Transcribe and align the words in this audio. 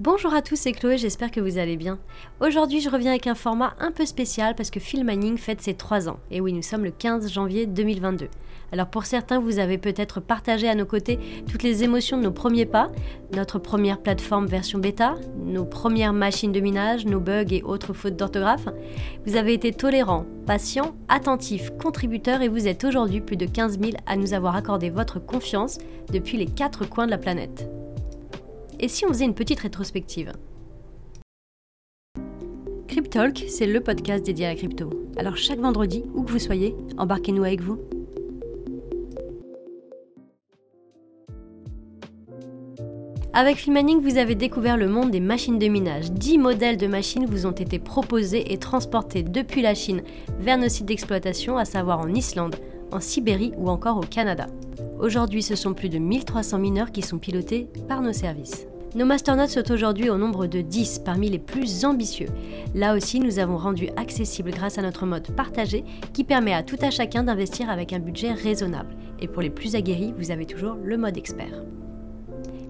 Bonjour 0.00 0.34
à 0.34 0.42
tous, 0.42 0.56
c'est 0.56 0.72
Chloé, 0.72 0.98
j'espère 0.98 1.30
que 1.30 1.38
vous 1.38 1.56
allez 1.56 1.76
bien. 1.76 2.00
Aujourd'hui, 2.40 2.80
je 2.80 2.90
reviens 2.90 3.12
avec 3.12 3.28
un 3.28 3.36
format 3.36 3.74
un 3.78 3.92
peu 3.92 4.04
spécial 4.04 4.56
parce 4.56 4.72
que 4.72 4.80
Phil 4.80 5.04
Manning 5.04 5.38
fête 5.38 5.60
ses 5.60 5.74
3 5.74 6.08
ans. 6.08 6.18
Et 6.32 6.40
oui, 6.40 6.52
nous 6.52 6.62
sommes 6.62 6.82
le 6.82 6.90
15 6.90 7.30
janvier 7.30 7.66
2022. 7.66 8.26
Alors 8.72 8.88
pour 8.88 9.04
certains, 9.04 9.38
vous 9.38 9.60
avez 9.60 9.78
peut-être 9.78 10.18
partagé 10.18 10.68
à 10.68 10.74
nos 10.74 10.84
côtés 10.84 11.20
toutes 11.48 11.62
les 11.62 11.84
émotions 11.84 12.16
de 12.16 12.24
nos 12.24 12.32
premiers 12.32 12.66
pas, 12.66 12.90
notre 13.36 13.60
première 13.60 14.00
plateforme 14.00 14.46
version 14.46 14.80
bêta, 14.80 15.14
nos 15.44 15.64
premières 15.64 16.12
machines 16.12 16.50
de 16.50 16.58
minage, 16.58 17.06
nos 17.06 17.20
bugs 17.20 17.52
et 17.52 17.62
autres 17.62 17.92
fautes 17.92 18.16
d'orthographe. 18.16 18.66
Vous 19.26 19.36
avez 19.36 19.52
été 19.52 19.70
tolérants, 19.70 20.26
patients, 20.44 20.96
attentifs, 21.08 21.70
contributeurs 21.80 22.42
et 22.42 22.48
vous 22.48 22.66
êtes 22.66 22.82
aujourd'hui 22.82 23.20
plus 23.20 23.36
de 23.36 23.46
15 23.46 23.78
000 23.78 23.92
à 24.06 24.16
nous 24.16 24.34
avoir 24.34 24.56
accordé 24.56 24.90
votre 24.90 25.24
confiance 25.24 25.78
depuis 26.12 26.36
les 26.36 26.46
quatre 26.46 26.84
coins 26.84 27.06
de 27.06 27.12
la 27.12 27.18
planète. 27.18 27.68
Et 28.84 28.88
si 28.88 29.06
on 29.06 29.08
faisait 29.08 29.24
une 29.24 29.32
petite 29.32 29.60
rétrospective 29.60 30.30
Cryptalk, 32.86 33.46
c'est 33.48 33.66
le 33.66 33.80
podcast 33.80 34.26
dédié 34.26 34.44
à 34.44 34.50
la 34.50 34.56
crypto. 34.56 34.90
Alors 35.16 35.38
chaque 35.38 35.58
vendredi, 35.58 36.04
où 36.12 36.22
que 36.22 36.30
vous 36.30 36.38
soyez, 36.38 36.76
embarquez-nous 36.98 37.44
avec 37.44 37.62
vous. 37.62 37.78
Avec 43.32 43.56
Filmaning, 43.56 44.02
vous 44.02 44.18
avez 44.18 44.34
découvert 44.34 44.76
le 44.76 44.86
monde 44.86 45.10
des 45.10 45.18
machines 45.18 45.58
de 45.58 45.66
minage. 45.66 46.12
10 46.12 46.36
modèles 46.36 46.76
de 46.76 46.86
machines 46.86 47.24
vous 47.24 47.46
ont 47.46 47.52
été 47.52 47.78
proposés 47.78 48.52
et 48.52 48.58
transportés 48.58 49.22
depuis 49.22 49.62
la 49.62 49.74
Chine 49.74 50.02
vers 50.40 50.58
nos 50.58 50.68
sites 50.68 50.84
d'exploitation, 50.84 51.56
à 51.56 51.64
savoir 51.64 52.00
en 52.00 52.12
Islande, 52.12 52.56
en 52.92 53.00
Sibérie 53.00 53.54
ou 53.56 53.70
encore 53.70 53.96
au 53.96 54.06
Canada. 54.06 54.46
Aujourd'hui, 55.00 55.42
ce 55.42 55.56
sont 55.56 55.72
plus 55.72 55.88
de 55.88 55.96
1300 55.96 56.58
mineurs 56.58 56.92
qui 56.92 57.00
sont 57.00 57.18
pilotés 57.18 57.66
par 57.88 58.02
nos 58.02 58.12
services. 58.12 58.66
Nos 58.94 59.06
masternodes 59.06 59.48
sont 59.48 59.72
aujourd'hui 59.72 60.08
au 60.08 60.16
nombre 60.16 60.46
de 60.46 60.60
10 60.60 61.00
parmi 61.04 61.28
les 61.28 61.40
plus 61.40 61.84
ambitieux. 61.84 62.28
Là 62.76 62.94
aussi, 62.94 63.18
nous 63.18 63.40
avons 63.40 63.56
rendu 63.56 63.88
accessible 63.96 64.52
grâce 64.52 64.78
à 64.78 64.82
notre 64.82 65.04
mode 65.04 65.34
partagé 65.34 65.84
qui 66.12 66.22
permet 66.22 66.54
à 66.54 66.62
tout 66.62 66.76
à 66.80 66.92
chacun 66.92 67.24
d'investir 67.24 67.68
avec 67.70 67.92
un 67.92 67.98
budget 67.98 68.32
raisonnable. 68.32 68.94
Et 69.18 69.26
pour 69.26 69.42
les 69.42 69.50
plus 69.50 69.74
aguerris, 69.74 70.14
vous 70.16 70.30
avez 70.30 70.46
toujours 70.46 70.76
le 70.80 70.96
mode 70.96 71.16
expert. 71.16 71.64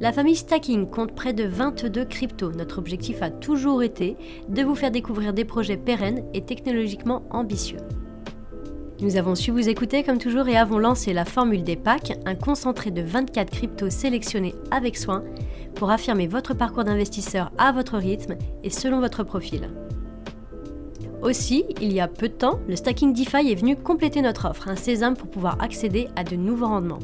La 0.00 0.12
famille 0.12 0.34
Stacking 0.34 0.90
compte 0.90 1.14
près 1.14 1.34
de 1.34 1.44
22 1.44 2.04
cryptos. 2.06 2.50
Notre 2.50 2.78
objectif 2.78 3.22
a 3.22 3.30
toujours 3.30 3.84
été 3.84 4.16
de 4.48 4.62
vous 4.62 4.74
faire 4.74 4.90
découvrir 4.90 5.32
des 5.32 5.44
projets 5.44 5.76
pérennes 5.76 6.24
et 6.34 6.40
technologiquement 6.40 7.22
ambitieux. 7.30 7.78
Nous 9.00 9.16
avons 9.16 9.36
su 9.36 9.52
vous 9.52 9.68
écouter 9.68 10.02
comme 10.02 10.18
toujours 10.18 10.48
et 10.48 10.56
avons 10.56 10.78
lancé 10.78 11.12
la 11.12 11.24
formule 11.24 11.62
des 11.62 11.76
packs, 11.76 12.18
un 12.26 12.34
concentré 12.34 12.90
de 12.90 13.02
24 13.02 13.48
cryptos 13.48 13.90
sélectionnés 13.90 14.56
avec 14.72 14.96
soin 14.96 15.22
pour 15.74 15.90
affirmer 15.90 16.26
votre 16.26 16.54
parcours 16.54 16.84
d'investisseur 16.84 17.50
à 17.58 17.72
votre 17.72 17.96
rythme 17.96 18.36
et 18.62 18.70
selon 18.70 19.00
votre 19.00 19.22
profil. 19.22 19.68
Aussi, 21.22 21.64
il 21.80 21.92
y 21.92 22.00
a 22.00 22.06
peu 22.06 22.28
de 22.28 22.34
temps, 22.34 22.60
le 22.68 22.76
stacking 22.76 23.12
DeFi 23.12 23.50
est 23.50 23.56
venu 23.56 23.76
compléter 23.76 24.22
notre 24.22 24.48
offre, 24.48 24.68
un 24.68 24.76
sésame 24.76 25.16
pour 25.16 25.28
pouvoir 25.28 25.60
accéder 25.60 26.08
à 26.14 26.22
de 26.22 26.36
nouveaux 26.36 26.68
rendements. 26.68 27.00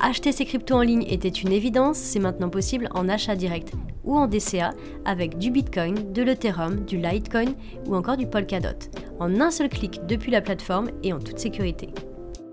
Acheter 0.00 0.32
ces 0.32 0.44
cryptos 0.44 0.74
en 0.74 0.82
ligne 0.82 1.04
était 1.08 1.28
une 1.28 1.52
évidence, 1.52 1.98
c'est 1.98 2.18
maintenant 2.18 2.48
possible 2.48 2.88
en 2.94 3.08
achat 3.08 3.36
direct 3.36 3.72
ou 4.04 4.16
en 4.16 4.26
DCA 4.26 4.70
avec 5.04 5.38
du 5.38 5.50
Bitcoin, 5.50 6.12
de 6.12 6.22
l'Ethereum, 6.22 6.84
du 6.84 6.96
Litecoin 6.96 7.54
ou 7.86 7.94
encore 7.94 8.16
du 8.16 8.26
Polkadot, 8.26 8.78
en 9.20 9.40
un 9.40 9.50
seul 9.50 9.68
clic 9.68 10.00
depuis 10.06 10.32
la 10.32 10.40
plateforme 10.40 10.90
et 11.02 11.12
en 11.12 11.18
toute 11.18 11.38
sécurité. 11.38 11.90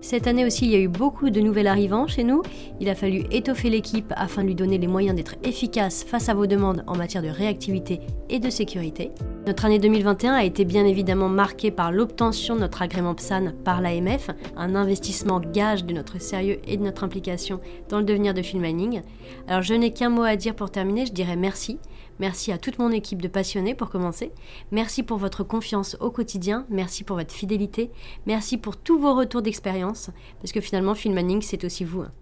Cette 0.08 0.28
année 0.28 0.46
aussi, 0.46 0.66
il 0.66 0.70
y 0.70 0.76
a 0.76 0.78
eu 0.78 0.86
beaucoup 0.86 1.30
de 1.30 1.40
nouveaux 1.40 1.66
arrivants 1.66 2.06
chez 2.06 2.22
nous. 2.22 2.42
Il 2.78 2.88
a 2.88 2.94
fallu 2.94 3.24
étoffer 3.32 3.70
l'équipe 3.70 4.12
afin 4.14 4.42
de 4.42 4.46
lui 4.46 4.54
donner 4.54 4.78
les 4.78 4.86
moyens 4.86 5.16
d'être 5.16 5.34
efficace 5.42 6.04
face 6.04 6.28
à 6.28 6.34
vos 6.34 6.46
demandes 6.46 6.84
en 6.86 6.96
matière 6.96 7.24
de 7.24 7.28
réactivité 7.28 7.98
et 8.28 8.38
de 8.38 8.48
sécurité. 8.48 9.10
Notre 9.48 9.64
année 9.64 9.80
2021 9.80 10.34
a 10.34 10.44
été 10.44 10.64
bien 10.64 10.86
évidemment 10.86 11.28
marquée 11.28 11.72
par 11.72 11.90
l'obtention 11.90 12.54
de 12.54 12.60
notre 12.60 12.82
agrément 12.82 13.16
PSAN 13.16 13.50
par 13.64 13.80
l'AMF, 13.80 14.30
un 14.56 14.76
investissement 14.76 15.40
gage 15.40 15.84
de 15.84 15.92
notre 15.92 16.20
sérieux 16.20 16.60
et 16.68 16.76
de 16.76 16.84
notre 16.84 17.02
implication 17.02 17.60
dans 17.88 17.98
le 17.98 18.04
devenir 18.04 18.32
de 18.32 18.42
Filmining. 18.42 19.02
Alors 19.48 19.62
je 19.62 19.74
n'ai 19.74 19.90
qu'un 19.90 20.10
mot 20.10 20.22
à 20.22 20.36
dire 20.36 20.54
pour 20.54 20.70
terminer, 20.70 21.06
je 21.06 21.12
dirais 21.12 21.34
merci. 21.34 21.80
Merci 22.18 22.52
à 22.52 22.58
toute 22.58 22.78
mon 22.78 22.90
équipe 22.90 23.22
de 23.22 23.28
passionnés 23.28 23.74
pour 23.74 23.90
commencer. 23.90 24.32
Merci 24.70 25.02
pour 25.02 25.18
votre 25.18 25.44
confiance 25.44 25.96
au 26.00 26.10
quotidien. 26.10 26.66
Merci 26.70 27.04
pour 27.04 27.16
votre 27.16 27.34
fidélité. 27.34 27.90
Merci 28.26 28.58
pour 28.58 28.76
tous 28.76 28.98
vos 28.98 29.14
retours 29.14 29.42
d'expérience. 29.42 30.10
Parce 30.40 30.52
que 30.52 30.60
finalement, 30.60 30.94
Filmanning, 30.94 31.42
c'est 31.42 31.64
aussi 31.64 31.84
vous. 31.84 32.02
Hein. 32.02 32.12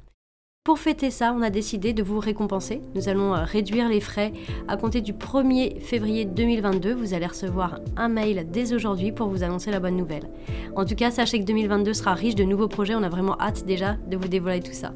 Pour 0.65 0.79
fêter 0.79 1.11
ça, 1.11 1.35
on 1.37 1.43
a 1.43 1.51
décidé 1.51 1.93
de 1.93 2.03
vous 2.03 2.19
récompenser. 2.19 2.81
Nous 2.95 3.11
allons 3.11 3.35
euh, 3.35 3.45
réduire 3.45 3.87
les 3.91 4.01
frais 4.01 4.33
à 4.67 4.79
compter 4.79 5.03
du 5.03 5.13
1er 5.13 5.79
février 5.79 6.25
2022. 6.25 6.95
Vous 6.95 7.13
allez 7.13 7.27
recevoir 7.27 7.81
un 7.99 8.09
mail 8.09 8.47
dès 8.51 8.73
aujourd'hui 8.73 9.13
pour 9.13 9.29
vous 9.29 9.43
annoncer 9.43 9.71
la 9.71 9.79
bonne 9.79 9.97
nouvelle. 9.97 10.31
En 10.75 10.87
tout 10.87 10.95
cas, 10.95 11.11
sachez 11.11 11.39
que 11.39 11.45
2022 11.45 11.93
sera 11.93 12.15
riche 12.15 12.35
de 12.35 12.45
nouveaux 12.45 12.69
projets. 12.69 12.95
On 12.95 13.03
a 13.03 13.11
vraiment 13.11 13.39
hâte 13.39 13.67
déjà 13.67 13.99
de 14.09 14.17
vous 14.17 14.29
dévoiler 14.29 14.63
tout 14.63 14.73
ça. 14.73 14.95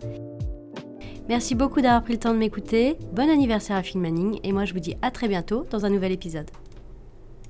Merci 1.29 1.55
beaucoup 1.55 1.83
d'avoir 1.83 2.03
pris 2.03 2.15
le 2.15 2.19
temps 2.19 2.33
de 2.33 2.39
m'écouter. 2.39 2.97
Bon 3.13 3.29
anniversaire 3.29 3.77
à 3.77 3.83
Phil 3.83 4.01
Manning 4.01 4.41
et 4.45 4.53
moi 4.53 4.65
je 4.65 4.73
vous 4.73 4.81
dis 4.81 4.97
à 5.03 5.11
très 5.11 5.29
bientôt 5.29 5.67
dans 5.71 5.85
un 5.85 5.91
nouvel 5.91 6.13
épisode. 6.13 6.51